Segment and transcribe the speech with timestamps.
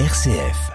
[0.00, 0.72] RCF.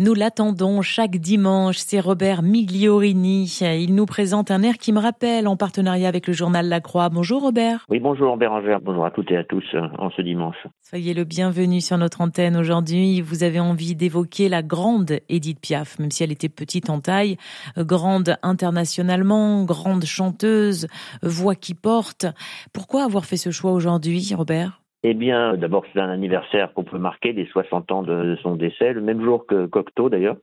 [0.00, 3.44] Nous l'attendons chaque dimanche, c'est Robert Migliorini.
[3.60, 7.08] Il nous présente un air qui me rappelle en partenariat avec le journal La Croix.
[7.08, 7.86] Bonjour Robert.
[7.88, 10.56] Oui, bonjour Bérangère, bonjour à toutes et à tous euh, en ce dimanche.
[10.80, 13.20] Soyez le bienvenu sur notre antenne aujourd'hui.
[13.20, 17.36] Vous avez envie d'évoquer la grande Edith Piaf, même si elle était petite en taille,
[17.76, 20.88] grande internationalement, grande chanteuse,
[21.22, 22.26] voix qui porte.
[22.72, 24.81] Pourquoi avoir fait ce choix aujourd'hui, Robert?
[25.02, 28.92] Eh bien, d'abord, c'est un anniversaire qu'on peut marquer des 60 ans de son décès,
[28.92, 30.36] le même jour que Cocteau d'ailleurs,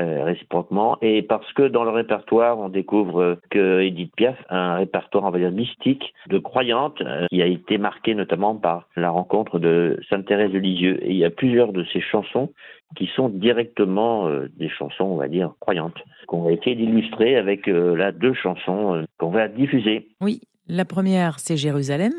[0.00, 4.76] euh, réciproquement, et parce que dans le répertoire, on découvre que Edith Piaf a un
[4.76, 9.10] répertoire, on va dire, mystique, de croyante, euh, qui a été marqué notamment par la
[9.10, 11.02] rencontre de Sainte Thérèse de Lisieux.
[11.02, 12.52] Et il y a plusieurs de ses chansons
[12.94, 17.66] qui sont directement euh, des chansons, on va dire, croyantes, qu'on va essayer d'illustrer avec
[17.66, 20.06] là deux chansons qu'on va diffuser.
[20.20, 22.12] Oui, la première, c'est Jérusalem,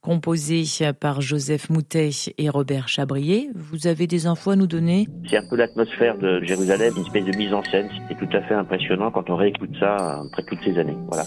[0.00, 0.64] composée
[0.98, 3.50] par Joseph Moutet et Robert Chabrier.
[3.54, 5.08] Vous avez des infos à nous donner?
[5.28, 7.88] C'est un peu l'atmosphère de Jérusalem, une espèce de mise en scène.
[8.08, 10.96] C'est tout à fait impressionnant quand on réécoute ça après toutes ces années.
[11.08, 11.24] Voilà.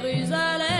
[0.00, 0.77] De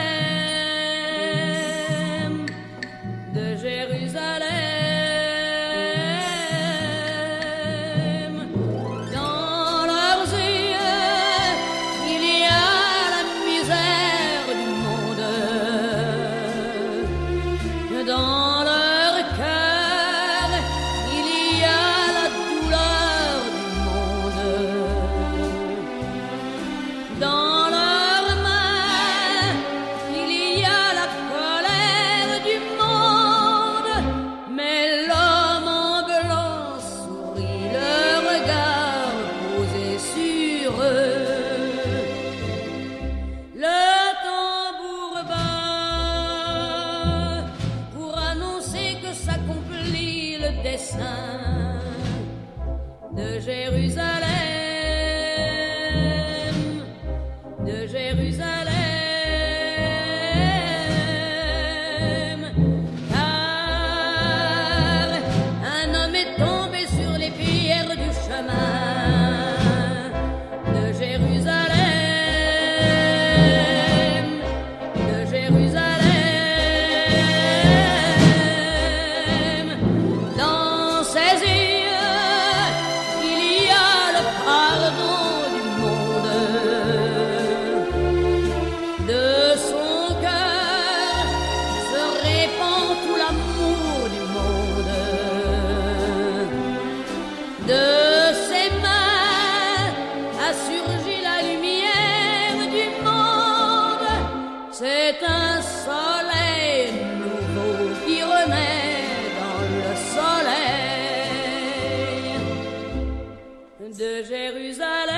[114.24, 115.14] Jérusalem,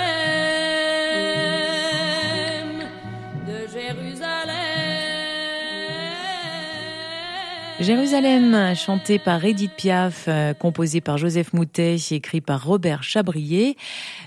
[3.46, 4.50] de Jérusalem.
[7.80, 13.76] Jérusalem, chanté par Edith Piaf, euh, composé par Joseph Moutet, écrit par Robert Chabrier.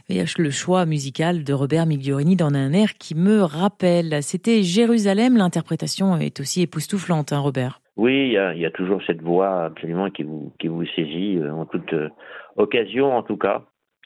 [0.09, 4.23] Euh, le choix musical de Robert Migliorini dans un air qui me rappelle.
[4.23, 7.79] C'était Jérusalem, l'interprétation est aussi époustouflante, hein, Robert.
[7.95, 11.93] Oui, il y, a, toujours cette voix absolument qui vous saisit euh, en toute
[12.55, 13.61] occasion en tout cas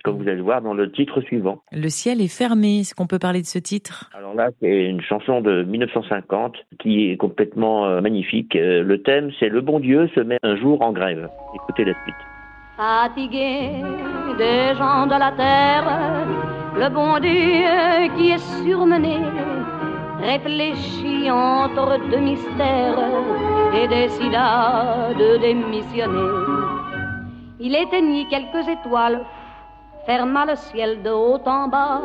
[0.08, 1.62] comme vous allez le voir dans le titre suivant.
[1.74, 4.10] Le ciel est fermé, est-ce qu'on peut parler de ce titre?
[4.18, 8.56] Alors là, c'est une chanson de 1950 qui est complètement euh, magnifique.
[8.56, 11.28] Euh, le thème, c'est Le bon Dieu se met un jour en grève.
[11.56, 12.16] Écoutez la suite.
[12.78, 13.84] Fatigué
[14.38, 16.26] des gens de la terre,
[16.78, 19.18] le bon Dieu qui est surmené
[20.22, 22.98] réfléchit entre deux mystères
[23.76, 26.48] et décida de démissionner.
[27.60, 29.20] Il éteignit quelques étoiles
[30.08, 32.02] ferma le ciel de haut en bas.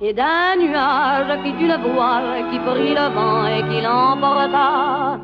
[0.00, 5.18] Et d'un nuage fit une voile qui prit le vent et qui l'emporta.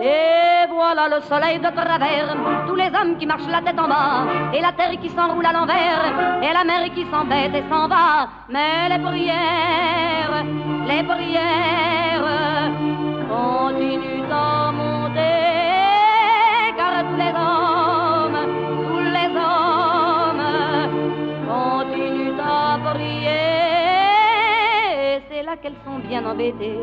[0.00, 2.28] Et voilà le soleil de travers,
[2.66, 4.24] tous les hommes qui marchent la tête en bas,
[4.54, 6.04] et la terre qui s'enroule à l'envers,
[6.42, 8.28] et la mer qui s'embête et s'en va.
[8.48, 10.44] Mais les prières,
[10.90, 12.51] les prières
[25.62, 26.76] qu'elles sont bien embêtées,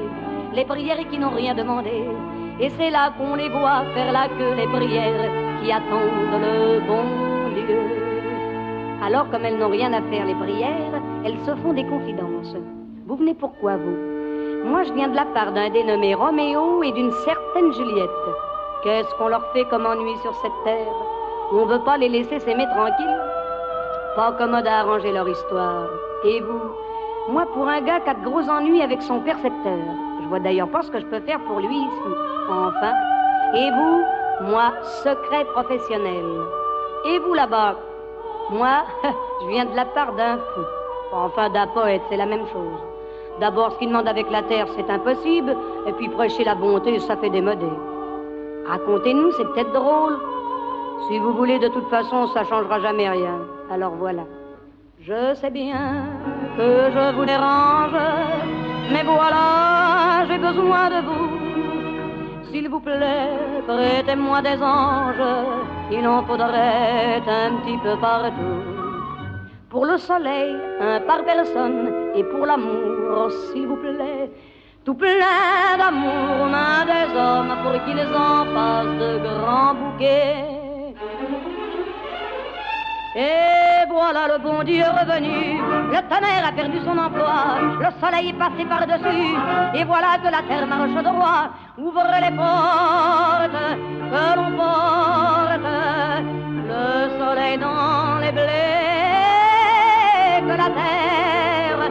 [0.54, 2.06] les prières qui n'ont rien demandé.
[2.62, 5.30] Et c'est là qu'on les voit faire la queue, les prières
[5.62, 7.04] qui attendent le bon
[7.54, 7.82] Dieu.
[9.04, 12.56] Alors, comme elles n'ont rien à faire, les prières, elles se font des confidences.
[13.06, 13.98] Vous venez pourquoi, vous?
[14.66, 18.10] Moi, je viens de la part d'un dénommé Roméo et d'une certaine Juliette.
[18.84, 20.94] Qu'est-ce qu'on leur fait comme ennui sur cette terre?
[21.52, 23.22] On veut pas les laisser s'aimer tranquilles?
[24.16, 25.88] Pas commode à arranger leur histoire.
[26.24, 26.62] Et vous?
[27.32, 29.78] Moi, pour un gars qui a de gros ennuis avec son percepteur.
[30.24, 31.80] Je vois d'ailleurs pas ce que je peux faire pour lui.
[32.50, 32.94] Enfin.
[33.54, 34.72] Et vous Moi,
[35.04, 36.26] secret professionnel.
[37.06, 37.76] Et vous là-bas
[38.50, 38.84] Moi,
[39.42, 40.62] je viens de la part d'un fou.
[41.14, 42.80] Enfin, d'un poète, c'est la même chose.
[43.40, 45.56] D'abord, ce qu'il demande avec la terre, c'est impossible.
[45.86, 47.70] Et puis prêcher la bonté, ça fait démodé.
[48.66, 50.18] Racontez-nous, c'est peut-être drôle.
[51.08, 53.38] Si vous voulez, de toute façon, ça changera jamais rien.
[53.70, 54.24] Alors voilà.
[55.02, 56.08] Je sais bien
[56.58, 57.96] que je vous dérange,
[58.92, 61.30] mais voilà, j'ai besoin de vous.
[62.52, 65.30] S'il vous plaît, prêtez-moi des anges,
[65.90, 68.60] il en faudrait un petit peu partout.
[69.70, 74.30] Pour le soleil, un par personne, et pour l'amour, s'il vous plaît,
[74.84, 80.44] tout plein d'amour, main des hommes, pour qu'ils en fassent de grands bouquets.
[83.16, 83.59] Et
[84.12, 85.62] voilà le bon Dieu revenu,
[85.94, 89.36] le tonnerre a perdu son emploi, le soleil est passé par-dessus,
[89.76, 91.52] et voilà que la terre marche droit.
[91.78, 93.62] Ouvrez les portes,
[94.12, 95.62] que l'on porte
[96.72, 96.86] le
[97.20, 98.82] soleil dans les blés,
[100.48, 101.82] que la terre,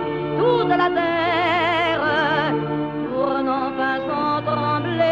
[0.41, 2.05] toute la terre,
[3.13, 5.05] tourne enfin sans trembler.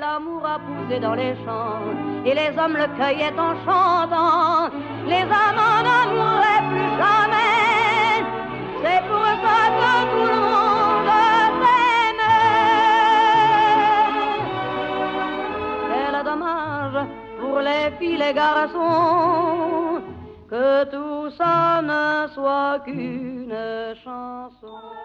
[0.00, 1.82] L'amour a poussé dans les champs,
[2.24, 4.70] et les hommes le cueillaient en chantant.
[5.06, 8.24] Les ne mourraient plus jamais.
[8.82, 11.06] C'est pour ça que tout le monde
[11.62, 12.26] s'aime.
[15.90, 16.98] Quel dommage
[17.40, 20.02] pour les filles, les garçons,
[20.48, 23.54] que tout ça ne soit qu'une
[24.04, 24.99] chanson.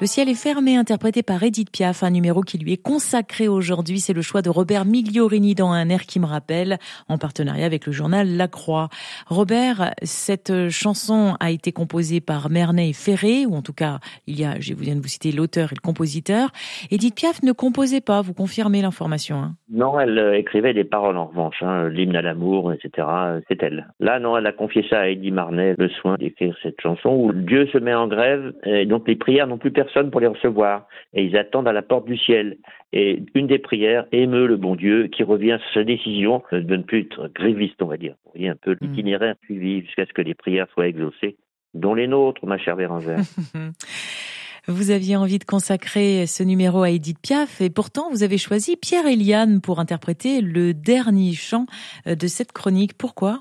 [0.00, 4.00] Le ciel est fermé, interprété par Edith Piaf, un numéro qui lui est consacré aujourd'hui.
[4.00, 7.86] C'est le choix de Robert Migliorini dans un air qui me rappelle, en partenariat avec
[7.86, 8.88] le journal La Croix.
[9.28, 14.40] Robert, cette chanson a été composée par Mernet et Ferré, ou en tout cas, il
[14.40, 16.48] y a, je viens de vous citer l'auteur et le compositeur.
[16.90, 19.54] Edith Piaf ne composait pas, vous confirmez l'information hein?
[19.70, 23.06] Non, elle euh, écrivait des paroles en revanche, hein, l'hymne à l'amour, etc.
[23.48, 23.86] C'est elle.
[24.00, 27.32] Là, non, elle a confié ça à Eddie Marnet, le soin d'écrire cette chanson où
[27.32, 30.86] Dieu se met en grève, et donc les prières n'ont plus personne pour les recevoir,
[31.14, 32.58] et ils attendent à la porte du ciel.
[32.92, 36.82] Et une des prières émeut le bon Dieu qui revient sur sa décision de ne
[36.82, 38.14] plus être gréviste, on va dire.
[38.24, 41.36] Vous voyez un peu l'itinéraire suivi jusqu'à ce que les prières soient exaucées,
[41.74, 43.18] dont les nôtres, ma chère Bérangère.
[44.68, 48.76] Vous aviez envie de consacrer ce numéro à Edith Piaf et pourtant vous avez choisi
[48.76, 51.66] Pierre Eliane pour interpréter le dernier chant
[52.06, 52.96] de cette chronique.
[52.96, 53.40] Pourquoi?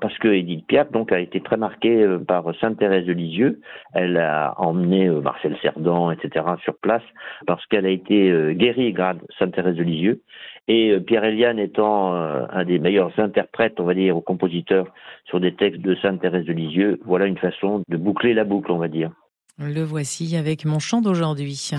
[0.00, 3.60] Parce que Edith Piaf donc a été très marquée euh, par Sainte Thérèse de Lisieux.
[3.94, 6.44] Elle a emmené euh, Marcel Cerdan, etc.
[6.62, 7.02] sur place
[7.46, 10.22] parce qu'elle a été euh, guérie grâce à Sainte Thérèse de Lisieux.
[10.68, 14.86] Et Pierre Eliane étant un des meilleurs interprètes, on va dire, aux compositeurs
[15.24, 18.70] sur des textes de Sainte Thérèse de Lisieux, voilà une façon de boucler la boucle,
[18.70, 19.10] on va dire.
[19.58, 21.72] Le voici avec mon chant d'aujourd'hui.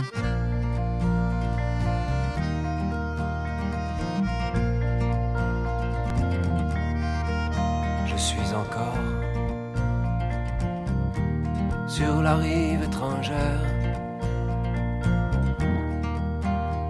[11.97, 13.65] Sur la rive étrangère,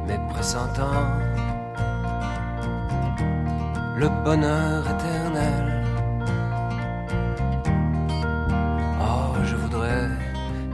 [0.07, 1.07] mais pressentant
[3.97, 5.65] le bonheur éternel.
[9.01, 10.07] Oh, je voudrais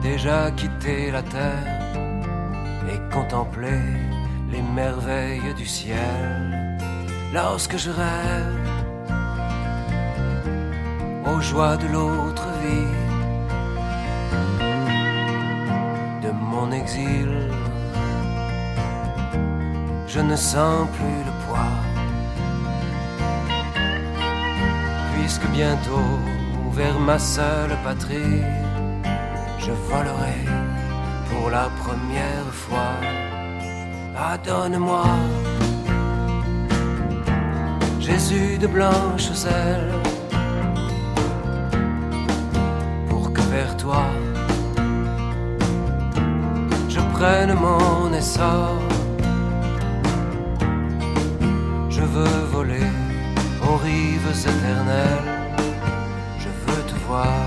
[0.03, 1.79] déjà quitter la terre
[2.91, 3.81] et contempler
[4.51, 6.77] les merveilles du ciel
[7.33, 8.67] lorsque je rêve
[11.31, 13.09] aux joies de l'autre vie,
[20.08, 21.77] Je ne sens plus le poids,
[25.13, 26.19] puisque bientôt,
[26.72, 28.41] vers ma seule patrie,
[29.60, 30.39] je volerai
[31.29, 32.96] pour la première fois.
[34.17, 35.05] Ah, donne-moi
[38.00, 40.00] Jésus de blanches ailes
[43.50, 44.28] vers toi.
[47.19, 48.79] Prenne mon essor.
[51.89, 52.89] Je veux voler
[53.61, 55.27] aux rives éternelles.
[56.38, 57.43] Je veux te voir,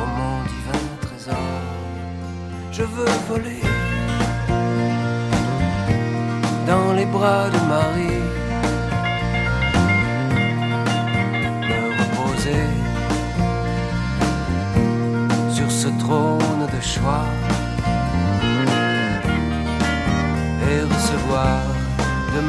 [0.00, 1.60] oh mon divin trésor.
[2.72, 3.62] Je veux voler
[6.66, 8.17] dans les bras de Marie.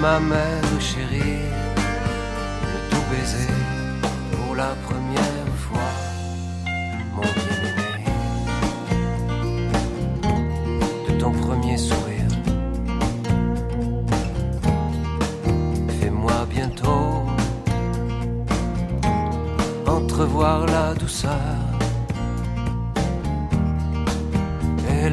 [0.01, 1.43] Ma mère chérie
[2.71, 3.53] le tout baiser
[4.31, 5.91] pour la première fois,
[7.15, 8.05] mon bien-aimé,
[11.07, 12.33] de ton premier sourire.
[15.99, 17.25] Fais-moi bientôt
[19.85, 21.69] entrevoir la douceur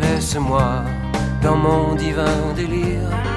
[0.00, 0.84] laisse-moi
[1.42, 3.35] dans mon divin délire.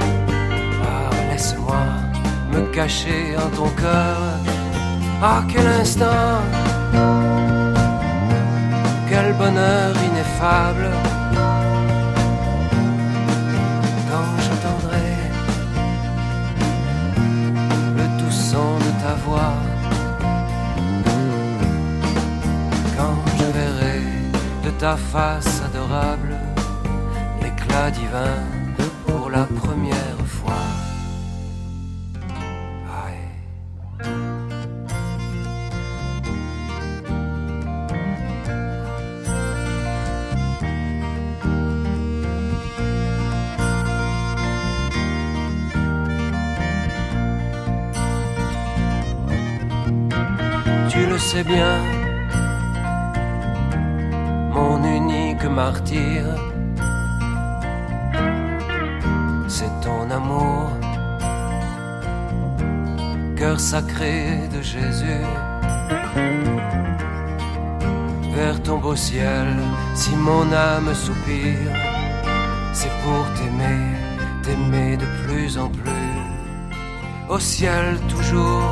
[2.67, 4.17] Cacher en ton cœur.
[5.21, 6.41] Ah, quel instant,
[9.09, 10.89] quel bonheur ineffable.
[14.09, 15.09] Quand j'entendrai
[17.97, 19.57] le doux son de ta voix.
[22.97, 24.01] Quand je verrai
[24.65, 26.35] de ta face adorable
[27.41, 28.48] l'éclat divin
[51.19, 51.77] sais bien,
[54.53, 56.23] mon unique martyr.
[59.47, 60.69] C'est ton amour,
[63.35, 65.25] cœur sacré de Jésus.
[68.33, 69.47] Vers ton beau ciel,
[69.95, 71.75] si mon âme soupire,
[72.71, 73.81] c'est pour t'aimer,
[74.43, 76.15] t'aimer de plus en plus.
[77.27, 78.63] Au ciel toujours,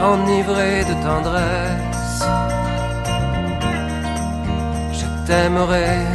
[0.00, 2.24] enivré de tendresse,
[4.92, 6.06] je t'aimerai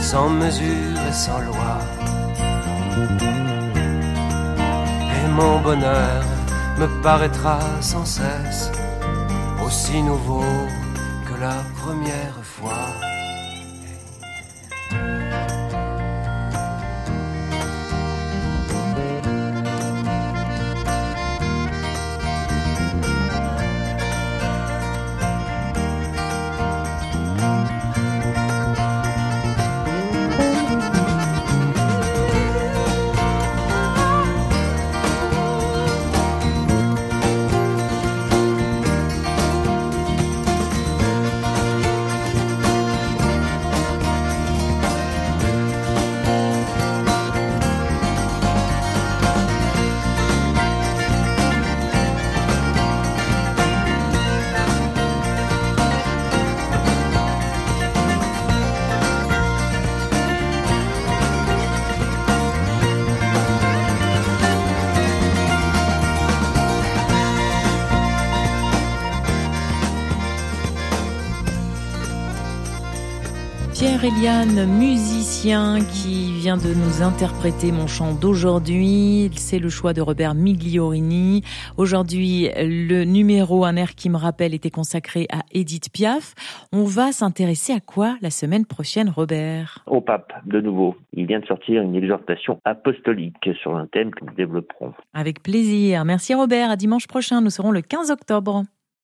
[0.00, 1.74] sans mesure et sans loi.
[5.16, 6.22] Et mon bonheur
[6.78, 8.70] me paraîtra sans cesse
[9.64, 10.44] aussi nouveau
[11.26, 13.01] que la première fois.
[73.82, 79.28] Pierre Eliane, musicien qui vient de nous interpréter mon chant d'aujourd'hui.
[79.34, 81.42] C'est le choix de Robert Migliorini.
[81.76, 86.34] Aujourd'hui, le numéro Un air qui me rappelle était consacré à Edith Piaf.
[86.72, 89.80] On va s'intéresser à quoi la semaine prochaine, Robert?
[89.86, 90.94] Au pape, de nouveau.
[91.12, 94.92] Il vient de sortir une exhortation apostolique sur un thème que nous développerons.
[95.12, 96.04] Avec plaisir.
[96.04, 96.70] Merci Robert.
[96.70, 97.40] À dimanche prochain.
[97.40, 98.62] Nous serons le 15 octobre.